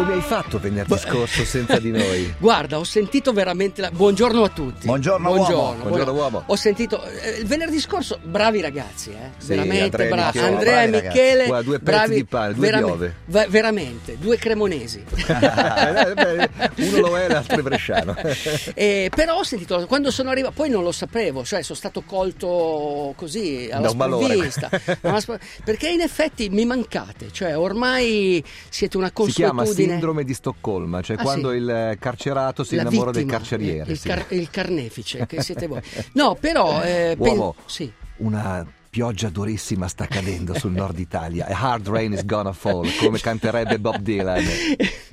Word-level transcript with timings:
come 0.00 0.14
hai 0.14 0.22
fatto 0.22 0.58
venerdì 0.58 0.96
scorso 0.96 1.44
senza 1.44 1.78
di 1.78 1.90
noi? 1.90 2.34
Guarda, 2.40 2.78
ho 2.78 2.84
sentito 2.84 3.32
veramente. 3.32 3.82
La... 3.82 3.90
Buongiorno 3.90 4.42
a 4.42 4.48
tutti. 4.48 4.86
Buongiorno, 4.86 5.28
Buongiorno, 5.28 5.60
uomo. 5.60 5.82
Buongiorno, 5.82 6.12
uomo. 6.12 6.42
Ho 6.46 6.56
sentito 6.56 7.04
eh, 7.04 7.40
il 7.40 7.46
venerdì 7.46 7.78
scorso, 7.78 8.18
bravi 8.22 8.62
ragazzi, 8.62 9.10
eh? 9.10 9.30
Sì, 9.36 9.48
veramente 9.48 10.04
e 10.04 10.08
bravi. 10.08 10.38
Michele, 10.38 10.54
Andrea 10.54 10.82
e 10.82 10.88
bravi 10.88 11.06
Michele, 11.06 11.46
Guarda, 11.46 11.64
due 11.64 11.78
pezzi 11.78 11.90
bravi, 11.90 12.14
di 12.14 12.24
pane, 12.24 12.54
due 12.54 12.66
veramente, 12.66 12.96
piove. 12.96 13.14
va- 13.26 13.46
veramente, 13.48 14.18
due 14.18 14.36
cremonesi. 14.38 15.04
Uno 16.76 16.98
lo 17.00 17.18
è, 17.18 17.28
l'altro 17.28 17.58
è 17.58 17.62
bresciano. 17.62 18.16
Eh, 18.74 19.10
però 19.14 19.38
ho 19.38 19.42
sentito 19.42 19.84
quando 19.86 20.10
sono 20.10 20.30
arrivato, 20.30 20.54
poi 20.54 20.70
non 20.70 20.82
lo 20.82 20.92
sapevo, 20.92 21.44
cioè 21.44 21.62
sono 21.62 21.76
stato 21.76 22.02
colto 22.02 23.12
così 23.16 23.68
alla 23.70 23.88
sprovvista, 23.88 24.70
perché 25.64 25.88
in 25.88 26.00
effetti 26.00 26.48
mi 26.48 26.64
mancate, 26.64 27.30
cioè 27.32 27.58
ormai 27.58 28.42
siete 28.68 28.96
una 28.96 29.10
consuetudine. 29.10 29.89
Sindrome 29.90 30.24
di 30.24 30.34
Stoccolma, 30.34 31.00
cioè 31.00 31.16
Ah, 31.18 31.22
quando 31.22 31.50
sì. 31.50 31.56
il 31.56 31.96
carcerato 31.98 32.64
si 32.64 32.76
La 32.76 32.82
innamora 32.82 33.10
del 33.10 33.22
vittima, 33.22 33.38
carceriere. 33.38 33.90
il, 33.92 33.98
sì. 33.98 34.08
car- 34.08 34.26
il 34.32 34.50
carnefice 34.50 35.26
che 35.26 35.42
siete 35.42 35.66
voi. 35.66 35.80
No, 36.12 36.36
però 36.38 36.82
eh, 36.82 37.14
Uomo. 37.18 37.52
pen- 37.52 37.62
sì. 37.66 37.92
Una 38.18 38.66
pioggia 38.90 39.28
durissima 39.28 39.86
sta 39.86 40.06
cadendo 40.06 40.52
sul 40.58 40.72
nord 40.72 40.98
Italia. 40.98 41.46
A 41.46 41.54
hard 41.72 41.86
rain 41.86 42.12
is 42.12 42.24
gonna 42.24 42.52
fall, 42.52 42.88
come 42.98 43.20
canterebbe 43.20 43.78
Bob 43.78 43.98
Dylan. 43.98 44.42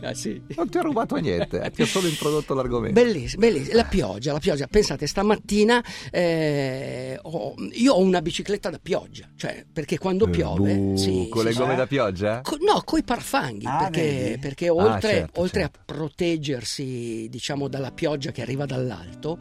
Ah, 0.02 0.14
sì. 0.16 0.42
Non 0.56 0.68
ti 0.70 0.78
ho 0.80 0.82
rubato 0.82 1.16
niente, 1.18 1.62
eh, 1.62 1.70
ti 1.70 1.84
ho 1.84 1.86
solo 1.86 2.08
introdotto 2.08 2.56
l'argomento. 2.56 3.00
Bellissimo, 3.00 3.42
bellissimo. 3.42 3.76
La 3.76 3.84
pioggia, 3.86 4.34
la 4.34 4.40
pioggia. 4.40 4.66
Pensate, 4.68 5.06
stamattina 5.06 5.84
eh, 6.12 7.20
ho- 7.22 7.54
io 7.74 7.94
ho 7.94 8.00
una 8.02 8.22
bicicletta 8.22 8.70
da 8.72 8.80
pioggia, 8.82 9.28
cioè 9.36 9.64
perché 9.72 9.98
quando 10.00 10.26
Eh, 10.26 10.30
piove, 10.32 10.74
buh, 10.76 10.96
sì, 10.98 11.28
con 11.30 11.42
sì, 11.44 11.48
le 11.50 11.54
gomme 11.54 11.76
da 11.76 11.86
pioggia? 11.86 12.42
Co- 12.42 12.58
no, 12.60 12.82
coi 12.84 13.04
parfanghi, 13.04 13.66
Ah, 13.68 13.78
perché, 13.78 14.38
perché 14.42 14.70
oltre, 14.70 14.92
Ah, 14.96 15.00
certo, 15.20 15.40
oltre 15.42 15.62
certo. 15.62 15.80
a 15.80 15.84
proteggersi, 15.94 17.28
diciamo, 17.30 17.68
dalla 17.68 17.92
pioggia 17.92 18.32
che 18.32 18.42
arriva 18.42 18.66
dall'alto, 18.66 19.38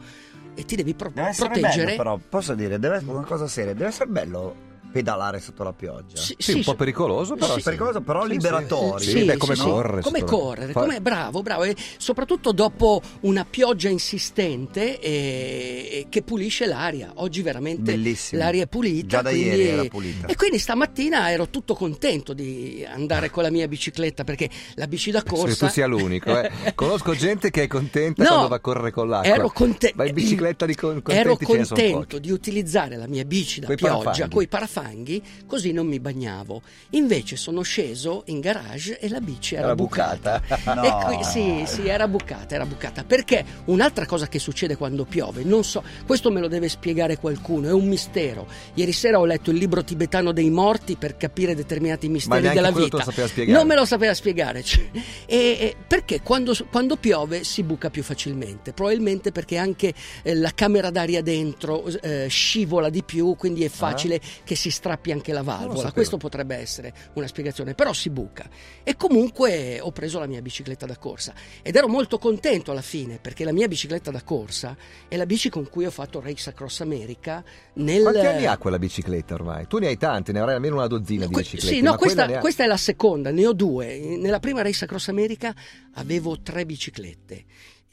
e 0.57 0.65
ti 0.65 0.75
devi 0.75 0.93
pro- 0.95 1.11
Deve 1.13 1.29
proteggere. 1.37 1.85
bello 1.85 1.97
però, 1.97 2.19
posso 2.29 2.55
dire, 2.55 2.79
deve 2.79 2.95
essere 2.97 3.11
una 3.11 3.23
cosa 3.25 3.47
seria, 3.47 3.73
deve 3.73 3.89
essere 3.89 4.09
bello 4.09 4.55
pedalare 4.91 5.39
sotto 5.39 5.63
la 5.63 5.73
pioggia. 5.73 6.17
Sì, 6.17 6.35
Sì, 6.37 6.53
un 6.53 6.63
po' 6.63 6.75
pericoloso, 6.75 7.35
però. 7.35 7.55
Sì, 7.55 7.61
pericoloso, 7.61 8.01
però 8.01 8.21
Sì, 8.23 8.27
sì. 8.29 8.33
liberatorio. 8.33 8.97
Sì, 8.99 9.23
beh, 9.23 9.37
come 9.37 9.55
sì. 9.55 9.61
correre. 9.61 10.01
Come 10.01 10.19
la- 10.19 10.25
correre, 10.25 10.73
come- 10.73 11.01
bravo, 11.01 11.41
bravo. 11.41 11.63
E 11.63 11.75
soprattutto 11.97 12.51
dopo 12.51 13.01
una 13.21 13.45
pioggia 13.49 13.89
insistente 13.89 14.99
e- 14.99 15.89
e 15.91 16.05
che 16.09 16.21
pulisce 16.23 16.65
l'aria. 16.65 17.11
Oggi 17.15 17.41
veramente 17.41 17.91
Bellissimo. 17.91 18.41
l'aria 18.41 18.63
è 18.63 18.67
pulita. 18.67 19.07
Già 19.07 19.21
da 19.21 19.29
quindi- 19.29 19.47
ieri 19.49 19.67
era 19.67 19.83
pulita. 19.85 20.27
E 20.27 20.35
quindi 20.35 20.57
stamattina 20.59 21.31
ero 21.31 21.49
tutto 21.49 21.73
contento 21.75 22.33
di 22.33 22.85
andare 22.87 23.29
con 23.29 23.43
la 23.43 23.51
mia 23.51 23.67
bicicletta 23.67 24.23
perché 24.23 24.49
la 24.75 24.87
bici 24.87 25.11
da 25.11 25.21
Penso 25.21 25.35
che 25.43 25.49
corsa. 25.49 25.65
tu 25.67 25.71
sia 25.73 25.85
l'unico. 25.87 26.39
eh. 26.39 26.51
Conosco 26.75 27.13
gente 27.15 27.51
che 27.51 27.63
è 27.63 27.67
contenta 27.67 28.23
No, 28.23 28.29
quando 28.29 28.47
va 28.47 28.55
a 28.55 28.59
correre 28.59 28.91
con 28.91 29.09
l'acqua. 29.09 29.31
Ero 29.33 29.49
conte- 29.49 29.93
Ma 29.95 30.05
in 30.05 30.13
bicicletta 30.13 30.65
di 30.65 30.75
con- 30.75 31.01
contenti 31.01 31.19
ero 31.19 31.37
contento 31.37 32.19
di 32.19 32.31
utilizzare 32.31 32.95
la 32.97 33.07
mia 33.07 33.23
bici 33.25 33.59
da 33.59 33.67
Coi 33.67 33.75
pioggia 33.75 34.27
con 34.29 34.41
i 34.41 34.47
parafanghi, 34.77 35.21
così 35.45 35.71
non 35.71 35.87
mi 35.87 35.99
bagnavo. 35.99 36.61
Invece 36.91 37.35
sono 37.35 37.61
sceso 37.61 38.23
in 38.27 38.39
garage 38.39 38.99
e 38.99 39.09
la 39.09 39.19
bici 39.19 39.55
era, 39.55 39.65
Era 39.65 39.75
bucata. 39.75 40.41
No. 40.77 40.83
E 40.83 41.05
qui- 41.05 41.23
sì, 41.23 41.63
sì, 41.65 41.87
era 41.87 42.07
bucata, 42.07 42.53
era 42.53 42.65
bucata. 42.65 43.03
Perché 43.03 43.43
un'altra 43.65 44.05
cosa 44.05 44.27
che 44.27 44.37
succede 44.37 44.75
quando 44.75 45.05
piove, 45.05 45.43
non 45.43 45.63
so, 45.63 45.81
questo 46.05 46.29
me 46.29 46.39
lo 46.41 46.47
deve 46.47 46.67
spiegare 46.67 47.17
qualcuno, 47.17 47.69
è 47.69 47.71
un 47.71 47.87
mistero. 47.87 48.47
Ieri 48.73 48.91
sera 48.91 49.17
ho 49.19 49.25
letto 49.25 49.49
il 49.49 49.57
libro 49.57 49.83
tibetano 49.83 50.33
dei 50.33 50.49
morti 50.49 50.97
per 50.97 51.15
capire 51.15 51.55
determinati 51.55 52.09
misteri 52.09 52.49
della 52.49 52.71
vita. 52.71 53.03
Non 53.47 53.65
me 53.65 53.75
lo 53.75 53.85
sapeva 53.85 54.13
spiegare. 54.13 54.61
cioè. 54.61 54.89
E, 55.25 55.35
e 55.35 55.75
perché 55.87 56.21
quando, 56.21 56.53
quando 56.69 56.97
piove 56.97 57.43
si 57.43 57.63
buca 57.63 57.89
più 57.89 58.03
facilmente? 58.03 58.73
Probabilmente 58.73 59.31
perché 59.31 59.57
anche 59.57 59.93
eh, 60.21 60.35
la 60.35 60.51
camera 60.53 60.89
d'aria 60.89 61.21
dentro 61.21 61.85
eh, 61.87 62.27
scivola 62.29 62.89
di 62.89 63.03
più, 63.03 63.35
quindi 63.37 63.63
è 63.63 63.69
facile 63.69 64.19
che 64.43 64.55
si 64.55 64.66
strappi 64.69 65.11
anche 65.11 65.33
la 65.33 65.43
valvola. 65.43 65.91
Questo 65.91 66.17
potrebbe 66.17 66.55
essere 66.55 66.93
una 67.13 67.27
spiegazione, 67.27 67.73
però 67.73 67.93
si 67.93 68.09
buca. 68.09 68.49
E 68.83 68.95
comunque 68.95 69.79
ho 69.79 69.91
preso 69.91 70.19
la 70.19 70.27
mia 70.27 70.41
bicicletta 70.41 70.85
da 70.85 70.97
corsa 70.97 71.33
ed 71.61 71.75
ero 71.75 71.87
molto 71.87 72.17
contento 72.17 72.71
alla 72.71 72.81
fine 72.81 73.17
perché 73.21 73.43
la 73.43 73.51
mia 73.51 73.67
bicicletta 73.67 74.11
da 74.11 74.21
corsa 74.23 74.75
è 75.07 75.15
la 75.15 75.25
bici 75.25 75.49
con 75.49 75.69
cui 75.69 75.85
ho 75.85 75.91
fatto 75.91 76.19
Race 76.21 76.49
Across 76.49 76.81
America 76.81 77.43
nel 77.73 78.01
Quanti 78.01 78.19
anni 78.25 78.45
ha 78.45 78.57
quella 78.57 78.79
bicicletta 78.79 79.33
ormai? 79.33 79.67
Tu 79.67 79.77
ne 79.79 79.87
hai 79.87 79.97
tante, 79.97 80.31
ne 80.31 80.39
avrai 80.39 80.55
almeno 80.55 80.75
una 80.75 80.87
dozzina 80.87 81.23
No, 81.23 81.29
di 81.29 81.35
biciclette. 81.35 81.75
sì, 81.75 81.81
no, 81.81 81.95
questa, 81.95 82.25
ha- 82.25 82.39
questa 82.39 82.63
è 82.63 82.67
la 82.67 82.77
seconda, 82.77 83.31
ne 83.31 83.45
ho 83.45 83.53
due. 83.53 83.97
Nella 83.99 84.39
prima 84.39 84.61
Race 84.61 84.83
Across 84.85 85.09
America 85.09 85.53
avevo 85.93 86.39
tre 86.41 86.65
biciclette, 86.65 87.43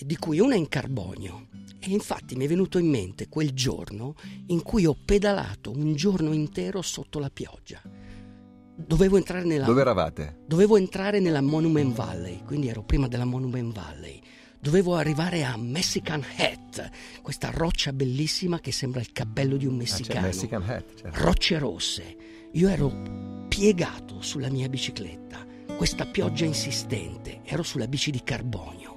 di 0.05 0.17
cui 0.17 0.39
una 0.41 0.55
in 0.55 0.69
carbonio. 0.69 1.49
E 1.79 1.91
infatti 1.91 2.35
mi 2.37 2.45
è 2.45 2.49
venuto 2.49 2.79
in 2.79 2.89
mente 2.89 3.29
quel 3.29 3.53
giorno 3.53 4.15
in 4.47 4.63
cui 4.63 4.87
ho 4.87 4.97
pedalato 5.05 5.71
un 5.71 5.95
giorno 5.95 6.33
intero 6.33 6.81
sotto 6.83 7.19
la 7.19 7.31
pioggia. 7.31 7.81
Dovevo 8.77 9.17
entrare 9.17 9.45
nella, 9.45 9.67
Dove 9.67 9.83
eravate? 9.83 10.39
dovevo 10.47 10.77
entrare 10.77 11.21
nella 11.21 11.41
Monument 11.43 11.95
Valley, 11.95 12.43
quindi 12.45 12.69
ero 12.69 12.83
prima 12.83 13.07
della 13.07 13.25
Monument 13.25 13.73
Valley. 13.73 14.21
Dovevo 14.59 14.95
arrivare 14.97 15.45
a 15.45 15.57
Mexican 15.59 16.25
Hat, 16.39 16.91
questa 17.23 17.51
roccia 17.51 17.93
bellissima 17.93 18.61
che 18.61 18.73
sembra 18.73 19.01
il 19.01 19.13
cappello 19.13 19.57
di 19.59 19.67
un 19.67 19.75
Ah, 19.75 19.79
messicano 19.79 20.21
Mexican 20.27 20.63
Hat. 20.63 20.95
certo. 20.95 21.23
rocce 21.23 21.59
rosse. 21.59 22.17
Io 22.53 22.69
ero 22.69 23.47
piegato 23.49 24.23
sulla 24.23 24.49
mia 24.49 24.69
bicicletta, 24.71 25.45
questa 25.77 26.07
pioggia 26.07 26.47
insistente, 26.47 27.43
ero 27.45 27.63
sulla 27.63 27.87
bici 27.87 28.11
di 28.11 28.23
carbonio. 28.25 28.94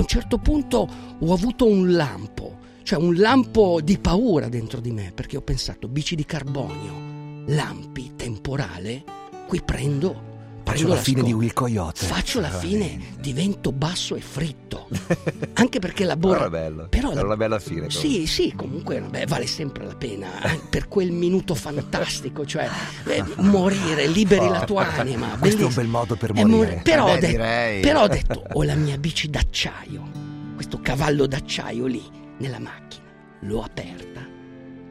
A 0.00 0.02
un 0.02 0.08
certo 0.08 0.38
punto 0.38 0.88
ho 1.18 1.32
avuto 1.34 1.66
un 1.66 1.92
lampo, 1.92 2.56
cioè 2.84 2.98
un 2.98 3.16
lampo 3.16 3.82
di 3.82 3.98
paura 3.98 4.48
dentro 4.48 4.80
di 4.80 4.92
me, 4.92 5.12
perché 5.14 5.36
ho 5.36 5.42
pensato 5.42 5.88
bici 5.88 6.14
di 6.14 6.24
carbonio, 6.24 7.44
lampi, 7.48 8.12
temporale, 8.16 9.04
qui 9.46 9.60
prendo, 9.60 10.29
Faccio 10.70 10.88
la 10.88 10.96
fine 10.96 11.22
di. 11.22 11.32
Will 11.32 11.52
Coyote. 11.52 12.06
Faccio 12.06 12.40
la 12.40 12.50
fine, 12.50 12.98
divento 13.18 13.72
basso 13.72 14.14
e 14.16 14.20
fritto. 14.20 14.88
Anche 15.54 15.78
perché 15.78 16.04
la 16.04 16.16
Però 16.16 16.28
borra... 16.32 16.40
era 16.40 16.50
bello. 16.50 16.86
Però 16.88 17.10
Era 17.10 17.20
la- 17.20 17.26
una 17.26 17.36
bella 17.36 17.58
fine. 17.58 17.90
Sì, 17.90 18.26
sì, 18.26 18.52
comunque 18.54 19.00
vabbè, 19.00 19.26
vale 19.26 19.46
sempre 19.46 19.84
la 19.84 19.94
pena 19.94 20.28
eh, 20.42 20.60
per 20.70 20.88
quel 20.88 21.10
minuto 21.12 21.54
fantastico, 21.54 22.44
cioè 22.46 22.68
eh, 23.06 23.24
morire, 23.36 24.06
liberi 24.06 24.48
la 24.48 24.64
tua 24.64 24.86
anima. 24.96 25.36
Questo 25.38 25.62
è 25.62 25.64
un 25.64 25.72
bellissimo. 25.72 25.74
bel 25.74 25.86
modo 25.88 26.16
per 26.16 26.32
morire. 26.34 26.72
mor- 26.74 26.82
però, 26.82 27.08
Eh 27.08 27.10
ho 27.10 27.14
beh, 27.14 27.20
detto, 27.20 27.30
direi. 27.32 27.80
però 27.80 28.02
ho 28.02 28.08
detto, 28.08 28.44
ho 28.52 28.62
la 28.62 28.74
mia 28.74 28.98
bici 28.98 29.28
d'acciaio, 29.30 30.10
questo 30.54 30.80
cavallo 30.80 31.26
d'acciaio 31.26 31.86
lì, 31.86 32.02
nella 32.38 32.58
macchina. 32.58 33.04
L'ho 33.40 33.62
aperta 33.62 34.26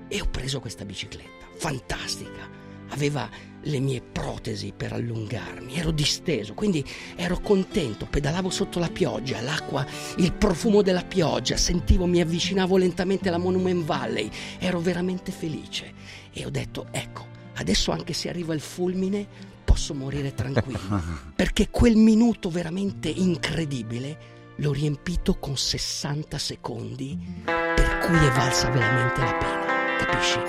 e 0.07 0.21
ho 0.21 0.25
preso 0.29 0.59
questa 0.59 0.83
bicicletta, 0.85 1.45
fantastica. 1.57 2.47
Aveva 2.89 3.29
le 3.63 3.79
mie 3.79 4.01
protesi 4.01 4.73
per 4.75 4.93
allungarmi, 4.93 5.75
ero 5.75 5.91
disteso, 5.91 6.53
quindi 6.53 6.83
ero 7.15 7.39
contento, 7.39 8.05
pedalavo 8.05 8.49
sotto 8.49 8.79
la 8.79 8.89
pioggia, 8.89 9.41
l'acqua, 9.41 9.85
il 10.17 10.33
profumo 10.33 10.81
della 10.81 11.03
pioggia, 11.03 11.57
sentivo, 11.57 12.05
mi 12.05 12.21
avvicinavo 12.21 12.77
lentamente 12.77 13.27
alla 13.27 13.37
Monument 13.37 13.83
Valley, 13.83 14.29
ero 14.59 14.79
veramente 14.79 15.31
felice. 15.31 15.93
E 16.31 16.45
ho 16.45 16.49
detto, 16.49 16.87
ecco, 16.91 17.27
adesso 17.55 17.91
anche 17.91 18.13
se 18.13 18.29
arriva 18.29 18.53
il 18.53 18.61
fulmine 18.61 19.27
posso 19.63 19.93
morire 19.93 20.33
tranquillo, 20.33 21.01
perché 21.35 21.69
quel 21.69 21.95
minuto 21.95 22.49
veramente 22.49 23.09
incredibile 23.09 24.37
l'ho 24.55 24.71
riempito 24.73 25.37
con 25.37 25.57
60 25.57 26.37
secondi, 26.37 27.17
per 27.43 27.97
cui 27.99 28.17
è 28.17 28.31
valsa 28.31 28.69
veramente 28.69 29.21
la 29.21 29.33
pena, 29.33 30.05
capisci? 30.05 30.39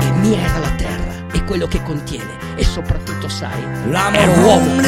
E 0.00 0.10
mia 0.18 0.38
era 0.38 0.58
la 0.58 0.74
terra 0.76 1.27
quello 1.48 1.66
che 1.66 1.82
contiene 1.82 2.36
e 2.56 2.62
soprattutto 2.62 3.26
sai, 3.26 3.62
I'm 3.86 4.14
ero 4.14 4.32
a 4.32 4.44
uomo. 4.44 4.80